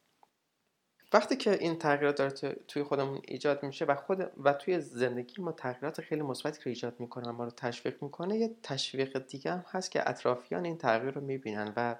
وقتی 1.14 1.36
که 1.36 1.52
این 1.60 1.78
تغییرات 1.78 2.16
داره 2.16 2.54
توی 2.68 2.82
خودمون 2.82 3.22
ایجاد 3.28 3.62
میشه 3.62 3.84
و 3.84 3.94
خود 3.94 4.30
و 4.44 4.52
توی 4.52 4.80
زندگی 4.80 5.42
ما 5.42 5.52
تغییرات 5.52 6.00
خیلی 6.00 6.22
مثبتی 6.22 6.62
رو 6.64 6.68
ایجاد 6.68 7.00
می‌کنه 7.00 7.30
ما 7.30 7.44
رو 7.44 7.50
تشویق 7.50 8.02
می‌کنه 8.02 8.38
یه 8.38 8.56
تشویق 8.62 9.26
دیگه 9.26 9.52
هم 9.52 9.64
هست 9.68 9.90
که 9.90 10.10
اطرافیان 10.10 10.64
این 10.64 10.78
تغییر 10.78 11.14
رو 11.14 11.20
می‌بینن 11.20 11.72
و 11.76 11.96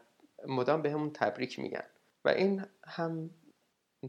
مدام 0.46 0.82
بهمون 0.82 1.10
تبریک 1.10 1.58
میگن. 1.58 1.84
و 2.24 2.28
این 2.28 2.64
هم 2.84 3.30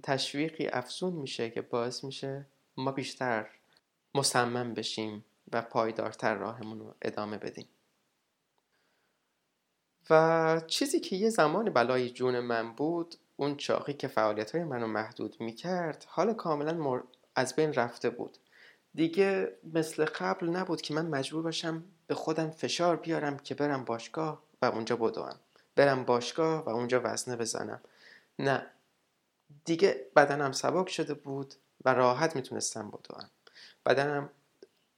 تشویقی 0.03 0.67
افزون 0.67 1.13
میشه 1.13 1.49
که 1.49 1.61
باعث 1.61 2.03
میشه 2.03 2.45
ما 2.77 2.91
بیشتر 2.91 3.47
مصمم 4.15 4.73
بشیم 4.73 5.25
و 5.53 5.61
پایدارتر 5.61 6.35
راهمون 6.35 6.79
رو 6.79 6.95
ادامه 7.01 7.37
بدیم. 7.37 7.67
و 10.09 10.61
چیزی 10.67 10.99
که 10.99 11.15
یه 11.15 11.29
زمان 11.29 11.69
بلای 11.69 12.09
جون 12.09 12.39
من 12.39 12.73
بود 12.73 13.15
اون 13.37 13.57
چاقی 13.57 13.93
که 13.93 14.07
فعالیت 14.07 14.51
های 14.51 14.63
منو 14.63 14.87
محدود 14.87 15.35
می‌کرد 15.39 16.05
حالا 16.07 16.33
کاملا 16.33 17.01
از 17.35 17.55
بین 17.55 17.73
رفته 17.73 18.09
بود. 18.09 18.37
دیگه 18.93 19.57
مثل 19.73 20.05
قبل 20.05 20.49
نبود 20.49 20.81
که 20.81 20.93
من 20.93 21.05
مجبور 21.05 21.43
باشم 21.43 21.83
به 22.07 22.15
خودم 22.15 22.49
فشار 22.49 22.95
بیارم 22.95 23.37
که 23.37 23.55
برم 23.55 23.85
باشگاه 23.85 24.43
و 24.61 24.65
اونجا 24.65 24.95
بدوم. 24.95 25.35
برم 25.75 26.05
باشگاه 26.05 26.65
و 26.65 26.69
اونجا 26.69 27.01
وزنه 27.03 27.35
بزنم. 27.35 27.81
نه. 28.39 28.65
دیگه 29.65 30.05
بدنم 30.15 30.51
سبک 30.51 30.89
شده 30.89 31.13
بود 31.13 31.53
و 31.85 31.93
راحت 31.93 32.35
می‌تونستم 32.35 32.87
بدوم. 32.91 33.29
بدنم 33.85 34.29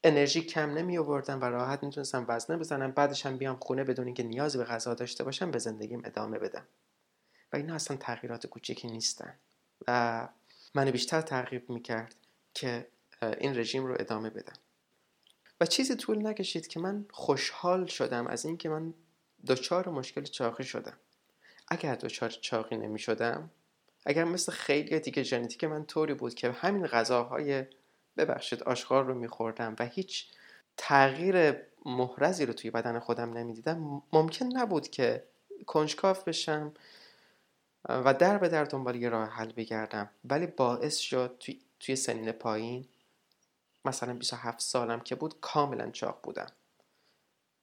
انرژی 0.03 0.41
کم 0.41 0.69
نمی 0.69 0.97
و 0.97 1.45
راحت 1.45 1.83
می‌تونستم 1.83 2.25
وزنه 2.27 2.57
بزنم. 2.57 2.91
بعدش 2.91 3.25
هم 3.25 3.37
بیام 3.37 3.57
خونه 3.59 3.83
بدون 3.83 4.05
اینکه 4.05 4.23
نیازی 4.23 4.57
به 4.57 4.63
غذا 4.63 4.93
داشته 4.93 5.23
باشم 5.23 5.51
به 5.51 5.59
زندگیم 5.59 6.01
ادامه 6.05 6.39
بدم. 6.39 6.67
و 7.53 7.55
اینا 7.55 7.75
اصلا 7.75 7.97
تغییرات 7.97 8.47
کوچکی 8.47 8.87
نیستن. 8.87 9.33
و 9.87 10.29
منو 10.75 10.91
بیشتر 10.91 11.21
تغییر 11.21 11.63
می‌کرد 11.69 12.15
که 12.53 12.87
این 13.21 13.57
رژیم 13.57 13.85
رو 13.85 13.95
ادامه 13.99 14.29
بدم. 14.29 14.55
و 15.61 15.65
چیزی 15.65 15.95
طول 15.95 16.27
نکشید 16.27 16.67
که 16.67 16.79
من 16.79 17.05
خوشحال 17.11 17.85
شدم 17.85 18.27
از 18.27 18.45
اینکه 18.45 18.69
من 18.69 18.93
دچار 19.47 19.89
مشکل 19.89 20.23
چاقی 20.23 20.63
شدم. 20.63 20.97
اگر 21.67 21.95
دچار 21.95 22.29
چاقی 22.29 22.77
نمی 22.77 22.99
شدم 22.99 23.51
اگر 24.05 24.23
مثل 24.23 24.51
خیلی 24.51 24.99
دیگه 24.99 25.23
ژنتیک 25.23 25.63
من 25.63 25.85
طوری 25.85 26.13
بود 26.13 26.33
که 26.33 26.51
همین 26.51 26.87
غذاهای 26.87 27.65
ببخشید 28.17 28.63
آشغال 28.63 29.07
رو 29.07 29.13
میخوردم 29.13 29.75
و 29.79 29.85
هیچ 29.85 30.27
تغییر 30.77 31.55
محرزی 31.85 32.45
رو 32.45 32.53
توی 32.53 32.71
بدن 32.71 32.99
خودم 32.99 33.33
نمی‌دیدم 33.33 34.03
ممکن 34.13 34.45
نبود 34.45 34.87
که 34.87 35.23
کنجکاف 35.65 36.23
بشم 36.23 36.73
و 37.89 38.13
در 38.13 38.37
به 38.37 38.49
در 38.49 38.63
دنبال 38.63 38.95
یه 38.95 39.09
راه 39.09 39.29
حل 39.29 39.51
بگردم. 39.51 40.09
ولی 40.25 40.47
باعث 40.47 40.97
شد 40.97 41.35
توی, 41.39 41.61
توی 41.79 41.95
سنین 41.95 42.31
پایین 42.31 42.85
مثلا 43.85 44.13
27 44.13 44.59
سالم 44.59 44.99
که 44.99 45.15
بود 45.15 45.39
کاملا 45.41 45.91
چاق 45.91 46.19
بودم. 46.23 46.47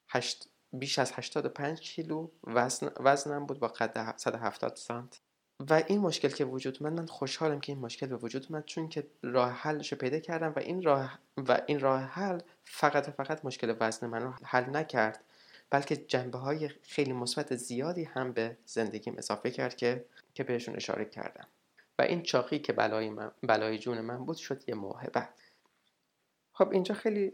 هشت 0.09 0.49
بیش 0.73 0.99
از 0.99 1.12
85 1.12 1.81
کیلو 1.81 2.28
وزن 2.45 2.90
وزنم 3.00 3.47
بود 3.47 3.59
با 3.59 3.69
قد 3.69 4.14
170 4.16 4.76
سانت. 4.76 5.21
و 5.71 5.83
این 5.87 6.00
مشکل 6.00 6.28
که 6.28 6.45
وجود 6.45 6.83
من 6.83 6.93
من 6.93 7.07
خوشحالم 7.07 7.61
که 7.61 7.73
این 7.73 7.81
مشکل 7.81 8.07
به 8.07 8.16
وجود 8.16 8.47
اومد 8.50 8.64
چون 8.64 8.88
که 8.88 9.07
راه 9.23 9.50
حلش 9.50 9.93
رو 9.93 9.99
پیدا 9.99 10.19
کردم 10.19 10.52
و 10.57 10.59
این 10.59 10.83
راه 10.83 11.19
و 11.37 11.61
این 11.66 11.81
راه 11.81 12.00
حل 12.00 12.40
فقط 12.64 13.09
و 13.09 13.12
فقط 13.12 13.45
مشکل 13.45 13.76
وزن 13.81 14.07
من 14.07 14.23
رو 14.23 14.35
حل 14.43 14.76
نکرد 14.76 15.21
بلکه 15.71 15.97
جنبه 15.97 16.38
های 16.38 16.69
خیلی 16.69 17.12
مثبت 17.12 17.57
زیادی 17.57 18.04
هم 18.04 18.33
به 18.33 18.57
زندگیم 18.66 19.14
اضافه 19.19 19.50
کرد 19.50 19.76
که 19.76 20.04
که 20.35 20.45
بهشون 20.45 20.76
اشاره 20.76 21.05
کردم. 21.05 21.49
و 21.99 22.03
این 22.03 22.23
چاقی 22.23 22.59
که 22.59 22.73
بلای, 22.73 23.11
من، 23.11 23.31
بلای 23.43 23.79
جون 23.79 24.00
من 24.00 24.25
بود 24.25 24.37
شد 24.37 24.69
یه 24.69 24.75
موهبت 24.75 25.29
خب 26.53 26.71
اینجا 26.71 26.95
خیلی 26.95 27.33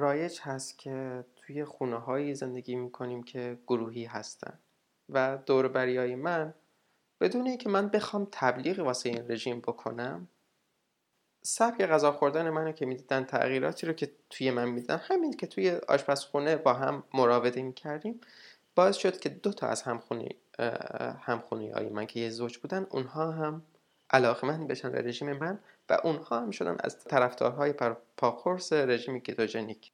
رایج 0.00 0.40
هست 0.42 0.78
که 0.78 1.24
توی 1.36 1.64
خونه 1.64 1.96
هایی 1.96 2.34
زندگی 2.34 2.76
می‌کنیم 2.76 3.22
که 3.22 3.58
گروهی 3.66 4.04
هستن. 4.04 4.58
و 5.08 5.38
دور 5.46 5.68
بریای 5.68 6.14
من 6.14 6.54
بدون 7.20 7.46
اینکه 7.46 7.68
من 7.68 7.88
بخوام 7.88 8.28
تبلیغ 8.32 8.78
واسه 8.78 9.08
این 9.08 9.30
رژیم 9.30 9.60
بکنم 9.60 10.28
سبک 11.42 11.82
غذا 11.82 12.12
خوردن 12.12 12.50
منو 12.50 12.72
که 12.72 12.86
می‌دیدن 12.86 13.24
تغییراتی 13.24 13.86
رو 13.86 13.92
که 13.92 14.12
توی 14.30 14.50
من 14.50 14.68
میدن 14.68 14.96
همین 14.96 15.32
که 15.32 15.46
توی 15.46 15.70
آشپزخونه 15.70 16.56
با 16.56 16.72
هم 16.72 17.02
مراوده 17.14 17.62
می‌کردیم 17.62 18.20
باعث 18.74 18.96
شد 18.96 19.20
که 19.20 19.28
دو 19.28 19.52
تا 19.52 19.66
از 19.66 19.82
همخونی 19.82 20.36
همخونی 21.20 21.70
های 21.70 21.88
من 21.88 22.06
که 22.06 22.20
یه 22.20 22.30
زوج 22.30 22.58
بودن 22.58 22.86
اونها 22.90 23.30
هم 23.30 23.62
علاقه 24.10 24.46
من 24.46 24.66
بشن 24.66 24.92
به 24.92 25.02
رژیم 25.02 25.32
من 25.32 25.58
و 25.88 25.98
اونها 26.04 26.40
هم 26.40 26.50
شدن 26.50 26.76
از 26.80 27.04
طرفدارهای 27.04 27.74
پاخورس 28.16 28.72
رژیم 28.72 29.20
کیتوژنیک. 29.20 29.92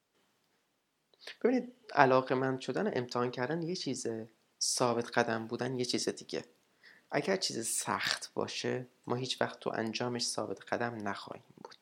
ببینید 1.42 1.72
علاقه 1.94 2.34
من 2.34 2.60
شدن 2.60 2.90
امتحان 2.98 3.30
کردن 3.30 3.62
یه 3.62 3.76
چیز 3.76 4.06
ثابت 4.60 5.18
قدم 5.18 5.46
بودن 5.46 5.78
یه 5.78 5.84
چیز 5.84 6.08
دیگه. 6.08 6.44
اگر 7.10 7.36
چیز 7.36 7.66
سخت 7.68 8.30
باشه 8.34 8.86
ما 9.06 9.16
هیچ 9.16 9.40
وقت 9.40 9.60
تو 9.60 9.70
انجامش 9.74 10.26
ثابت 10.26 10.72
قدم 10.72 11.08
نخواهیم 11.08 11.54
بود. 11.64 11.76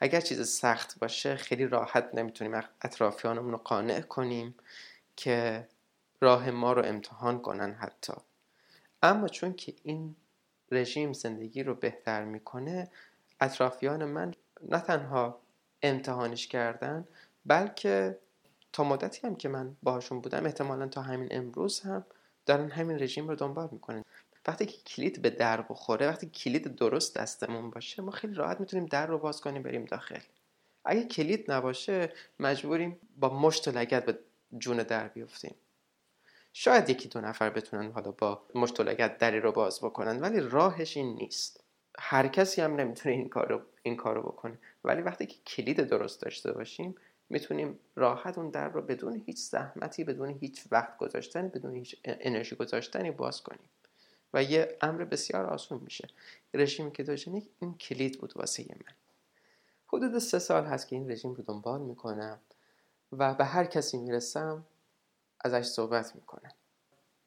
اگر 0.00 0.20
چیز 0.20 0.48
سخت 0.48 0.98
باشه 0.98 1.36
خیلی 1.36 1.66
راحت 1.66 2.14
نمی‌تونیم 2.14 2.62
اطرافیانمون 2.82 3.52
رو 3.52 3.58
قانع 3.58 4.00
کنیم 4.00 4.54
که 5.16 5.68
راه 6.20 6.50
ما 6.50 6.72
رو 6.72 6.84
امتحان 6.84 7.40
کنن 7.40 7.72
حتی. 7.72 8.12
اما 9.02 9.28
چون 9.28 9.52
که 9.52 9.74
این 9.82 10.16
رژیم 10.70 11.12
زندگی 11.12 11.62
رو 11.62 11.74
بهتر 11.74 12.24
می‌کنه 12.24 12.90
اطرافیان 13.40 14.04
من 14.04 14.34
نه 14.62 14.80
تنها 14.80 15.40
امتحانش 15.82 16.46
کردن 16.46 17.08
بلکه 17.46 18.18
تا 18.72 18.84
مدتی 18.84 19.26
هم 19.26 19.36
که 19.36 19.48
من 19.48 19.76
باهاشون 19.82 20.20
بودم 20.20 20.46
احتمالا 20.46 20.88
تا 20.88 21.02
همین 21.02 21.28
امروز 21.30 21.80
هم 21.80 22.04
دارن 22.46 22.70
همین 22.70 22.98
رژیم 22.98 23.28
رو 23.28 23.34
دنبال 23.34 23.68
می‌کنن. 23.72 24.04
وقتی 24.46 24.66
که 24.66 24.82
کلید 24.82 25.22
به 25.22 25.30
در 25.30 25.62
بخوره 25.62 26.08
وقتی 26.08 26.26
کلید 26.26 26.76
درست 26.76 27.16
دستمون 27.16 27.70
باشه 27.70 28.02
ما 28.02 28.10
خیلی 28.10 28.34
راحت 28.34 28.60
می‌تونیم 28.60 28.86
در 28.86 29.06
رو 29.06 29.18
باز 29.18 29.40
کنیم 29.40 29.62
بریم 29.62 29.84
داخل. 29.84 30.20
اگه 30.84 31.04
کلید 31.04 31.52
نباشه 31.52 32.12
مجبوریم 32.40 33.00
با 33.16 33.38
مشت 33.38 33.68
و 33.68 33.70
لگت 33.70 34.04
به 34.04 34.18
جون 34.58 34.76
در 34.76 35.08
بیفتیم. 35.08 35.54
شاید 36.58 36.90
یکی 36.90 37.08
دو 37.08 37.20
نفر 37.20 37.50
بتونن 37.50 37.92
حالا 37.92 38.10
با 38.10 38.42
مشت 38.54 38.80
و 38.80 38.82
لگت 38.82 39.18
دری 39.18 39.40
رو 39.40 39.52
باز 39.52 39.80
بکنن 39.80 40.20
ولی 40.20 40.40
راهش 40.40 40.96
این 40.96 41.14
نیست. 41.14 41.64
هر 41.98 42.28
کسی 42.28 42.60
هم 42.60 42.76
نمی‌تونه 42.76 43.14
این 43.14 43.28
کار 43.28 43.48
رو, 43.48 43.60
این 43.82 43.96
کار 43.96 44.14
رو 44.14 44.22
بکنه. 44.22 44.58
ولی 44.84 45.02
وقتی 45.02 45.26
که 45.26 45.36
کلید 45.46 45.80
درست 45.80 46.22
داشته 46.22 46.52
باشیم 46.52 46.94
می‌تونیم 47.30 47.78
راحت 47.96 48.38
اون 48.38 48.50
در 48.50 48.68
رو 48.68 48.82
بدون 48.82 49.22
هیچ 49.26 49.38
زحمتی 49.38 50.04
بدون 50.04 50.28
هیچ 50.28 50.64
وقت 50.70 50.98
گذاشتنی 50.98 51.48
بدون 51.48 51.74
هیچ 51.74 51.96
انرژی 52.04 52.56
گذاشتنی 52.56 53.10
باز 53.10 53.42
کنیم. 53.42 53.68
و 54.34 54.42
یه 54.42 54.76
امر 54.80 55.04
بسیار 55.04 55.46
آسون 55.46 55.80
میشه. 55.84 56.08
رژیم 56.54 56.90
کتوژنیک 56.90 57.44
این 57.60 57.74
کلید 57.74 58.20
بود 58.20 58.32
واسه 58.36 58.64
من. 58.68 58.94
حدود 59.86 60.18
سه 60.18 60.38
سال 60.38 60.64
هست 60.64 60.88
که 60.88 60.96
این 60.96 61.10
رژیم 61.10 61.34
رو 61.34 61.42
دنبال 61.42 61.80
می‌کنم 61.80 62.38
و 63.12 63.34
به 63.34 63.44
هر 63.44 63.64
کسی 63.64 63.98
می‌رسم 63.98 64.64
ازش 65.54 65.66
صحبت 65.66 66.14
می‌کنم. 66.14 66.52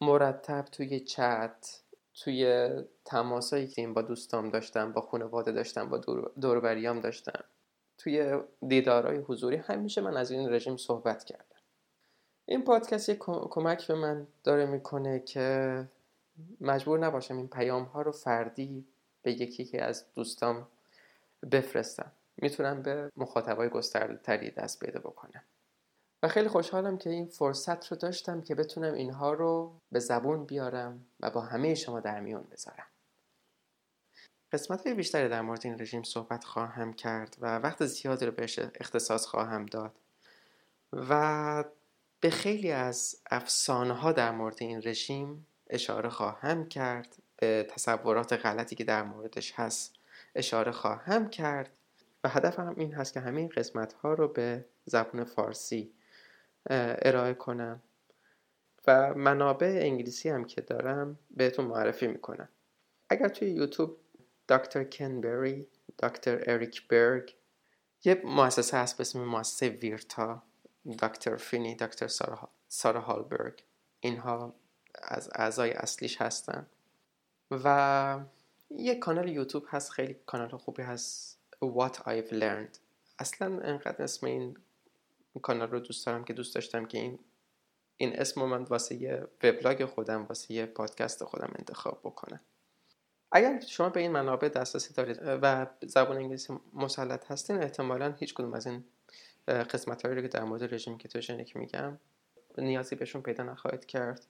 مرتب 0.01 0.65
توی 0.71 0.99
چت 0.99 1.81
توی 2.13 2.69
تماسایی 3.05 3.67
که 3.67 3.81
این 3.81 3.93
با 3.93 4.01
دوستام 4.01 4.49
داشتم 4.49 4.93
با 4.93 5.01
خانواده 5.01 5.51
داشتم 5.51 5.89
با 5.89 5.97
دور 6.41 6.99
داشتم 6.99 7.43
توی 7.97 8.39
دیدارهای 8.67 9.17
حضوری 9.17 9.55
همیشه 9.55 10.01
من 10.01 10.17
از 10.17 10.31
این 10.31 10.53
رژیم 10.53 10.77
صحبت 10.77 11.23
کردم. 11.23 11.45
این 12.45 12.63
پادکست 12.63 13.09
یک 13.09 13.17
کمک 13.25 13.87
به 13.87 13.95
من 13.95 14.27
داره 14.43 14.65
می‌کنه 14.65 15.19
که 15.19 15.87
مجبور 16.61 16.99
نباشم 16.99 17.37
این 17.37 17.47
پیام 17.47 17.83
ها 17.83 18.01
رو 18.01 18.11
فردی 18.11 18.85
به 19.21 19.31
یکی 19.31 19.65
که 19.65 19.83
از 19.83 20.05
دوستام 20.15 20.67
بفرستم. 21.51 22.11
می‌تونم 22.37 22.81
به 22.81 23.11
مخاطبای 23.17 23.69
گسترده 23.69 24.17
تری 24.23 24.51
دست 24.51 24.79
پیدا 24.79 24.99
بکنم. 24.99 25.43
و 26.23 26.27
خیلی 26.27 26.47
خوشحالم 26.47 26.97
که 26.97 27.09
این 27.09 27.25
فرصت 27.25 27.87
رو 27.87 27.97
داشتم 27.97 28.41
که 28.41 28.55
بتونم 28.55 28.93
اینها 28.93 29.33
رو 29.33 29.79
به 29.91 29.99
زبون 29.99 30.45
بیارم 30.45 31.05
و 31.19 31.29
با 31.29 31.41
همه 31.41 31.75
شما 31.75 31.99
در 31.99 32.19
میون 32.19 32.43
بذارم. 32.51 32.87
قسمت 34.51 34.87
های 34.87 34.95
بیشتری 34.95 35.29
در 35.29 35.41
مورد 35.41 35.61
این 35.63 35.79
رژیم 35.79 36.03
صحبت 36.03 36.43
خواهم 36.43 36.93
کرد 36.93 37.37
و 37.39 37.57
وقت 37.59 37.85
زیادی 37.85 38.25
رو 38.25 38.31
بهش 38.31 38.59
اختصاص 38.59 39.25
خواهم 39.25 39.65
داد 39.65 39.99
و 40.93 41.63
به 42.19 42.29
خیلی 42.29 42.71
از 42.71 43.15
افسانه 43.31 43.93
ها 43.93 44.11
در 44.11 44.31
مورد 44.31 44.57
این 44.59 44.81
رژیم 44.85 45.47
اشاره 45.69 46.09
خواهم 46.09 46.67
کرد. 46.67 47.15
به 47.37 47.67
تصورات 47.69 48.33
غلطی 48.33 48.75
که 48.75 48.83
در 48.83 49.03
موردش 49.03 49.53
هست 49.55 49.95
اشاره 50.35 50.71
خواهم 50.71 51.29
کرد 51.29 51.71
و 52.23 52.29
هدفم 52.29 52.73
این 52.77 52.93
هست 52.93 53.13
که 53.13 53.19
همین 53.19 53.49
قسمت 53.49 53.93
ها 53.93 54.13
رو 54.13 54.27
به 54.27 54.65
زبان 54.85 55.23
فارسی 55.23 55.93
ارائه 56.65 57.33
کنم. 57.33 57.81
و 58.87 59.13
منابع 59.13 59.79
انگلیسی 59.81 60.29
هم 60.29 60.45
که 60.45 60.61
دارم 60.61 61.19
بهتون 61.31 61.65
معرفی 61.65 62.07
می‌کنم. 62.07 62.49
اگر 63.09 63.27
توی 63.27 63.49
یوتیوب 63.49 63.97
دکتر 64.49 64.83
کنبری 64.83 65.67
دکتر 65.99 66.43
اریک 66.47 66.87
برگ 66.87 67.35
یه 68.03 68.21
مؤسسه 68.23 68.77
هست 68.77 68.97
به 68.97 69.01
اسم 69.01 69.23
مؤسسه 69.23 69.69
ویرتا 69.69 70.43
دکتر 70.99 71.35
فینی 71.35 71.75
دکتر 71.75 72.07
سارا 72.67 73.01
هالبرگ. 73.01 73.63
اینها 73.99 74.55
از 75.03 75.29
اعضای 75.35 75.71
اصلیش 75.71 76.21
هستن. 76.21 76.67
و 77.51 78.19
یه 78.69 78.95
کانال 78.95 79.29
یوتیوب 79.29 79.63
هست 79.67 79.91
خیلی 79.91 80.15
کانال 80.25 80.57
خوبی 80.57 80.81
هست 80.81 81.39
What 81.65 81.93
I've 81.93 82.31
Learned. 82.31 82.77
اصلا 83.19 83.59
انقدر 83.61 84.03
اسم 84.03 84.25
این 84.25 84.57
کانال 85.41 85.71
رو 85.71 85.79
دوست 85.79 86.05
دارم 86.05 86.23
که 86.23 86.33
دوست 86.33 86.55
داشتم 86.55 86.85
که 86.85 86.97
این 86.97 87.19
این 87.97 88.19
اسم 88.19 88.45
من 88.45 88.63
واسه 88.63 88.95
یه 88.95 89.27
وبلاگ 89.43 89.85
خودم 89.85 90.25
واسه 90.25 90.53
یه 90.53 90.65
پادکست 90.65 91.23
خودم 91.23 91.53
انتخاب 91.59 91.99
بکنم. 92.03 92.39
اگر 93.31 93.59
شما 93.59 93.89
به 93.89 93.99
این 93.99 94.11
منابع 94.11 94.49
دسترسی 94.49 94.93
دارید 94.93 95.19
و 95.23 95.67
زبان 95.81 96.17
انگلیسی 96.17 96.59
مسلط 96.73 97.31
هستین 97.31 97.63
احتمالا 97.63 98.11
هیچ 98.11 98.33
کدوم 98.33 98.53
از 98.53 98.67
این 98.67 98.83
قسمت 99.47 100.01
هایی 100.05 100.15
رو 100.15 100.21
که 100.21 100.27
در 100.27 100.43
مورد 100.43 100.73
رژیم 100.73 100.97
کتوژنیک 100.97 101.55
میگم 101.55 101.99
نیازی 102.57 102.95
بهشون 102.95 103.21
پیدا 103.21 103.43
نخواهید 103.43 103.85
کرد. 103.85 104.25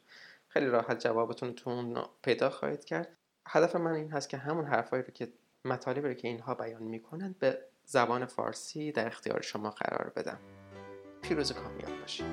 خیلی 0.48 0.66
راحت 0.66 1.00
جوابتون 1.00 1.54
تو 1.54 2.04
پیدا 2.22 2.50
خواهید 2.50 2.86
کرد. 2.86 3.18
هدف 3.48 3.76
من 3.76 3.92
این 3.92 4.12
هست 4.12 4.30
که 4.30 4.38
همون 4.38 4.66
حرفایی 4.66 5.04
رو 5.04 5.10
که 5.10 5.34
مطالبی 5.66 6.08
رو 6.08 6.14
که 6.14 6.28
اینها 6.28 6.56
بیان 6.56 6.84
می‌کنند 6.84 7.40
به 7.40 7.66
زبان 7.86 8.26
فارسی 8.26 8.92
در 8.92 9.08
اختیار 9.08 9.42
شما 9.42 9.70
قرار 9.70 10.14
بدم. 10.16 10.40
پیروز 11.30 11.52
کامیاب 11.52 12.02
باشید. 12.02 12.26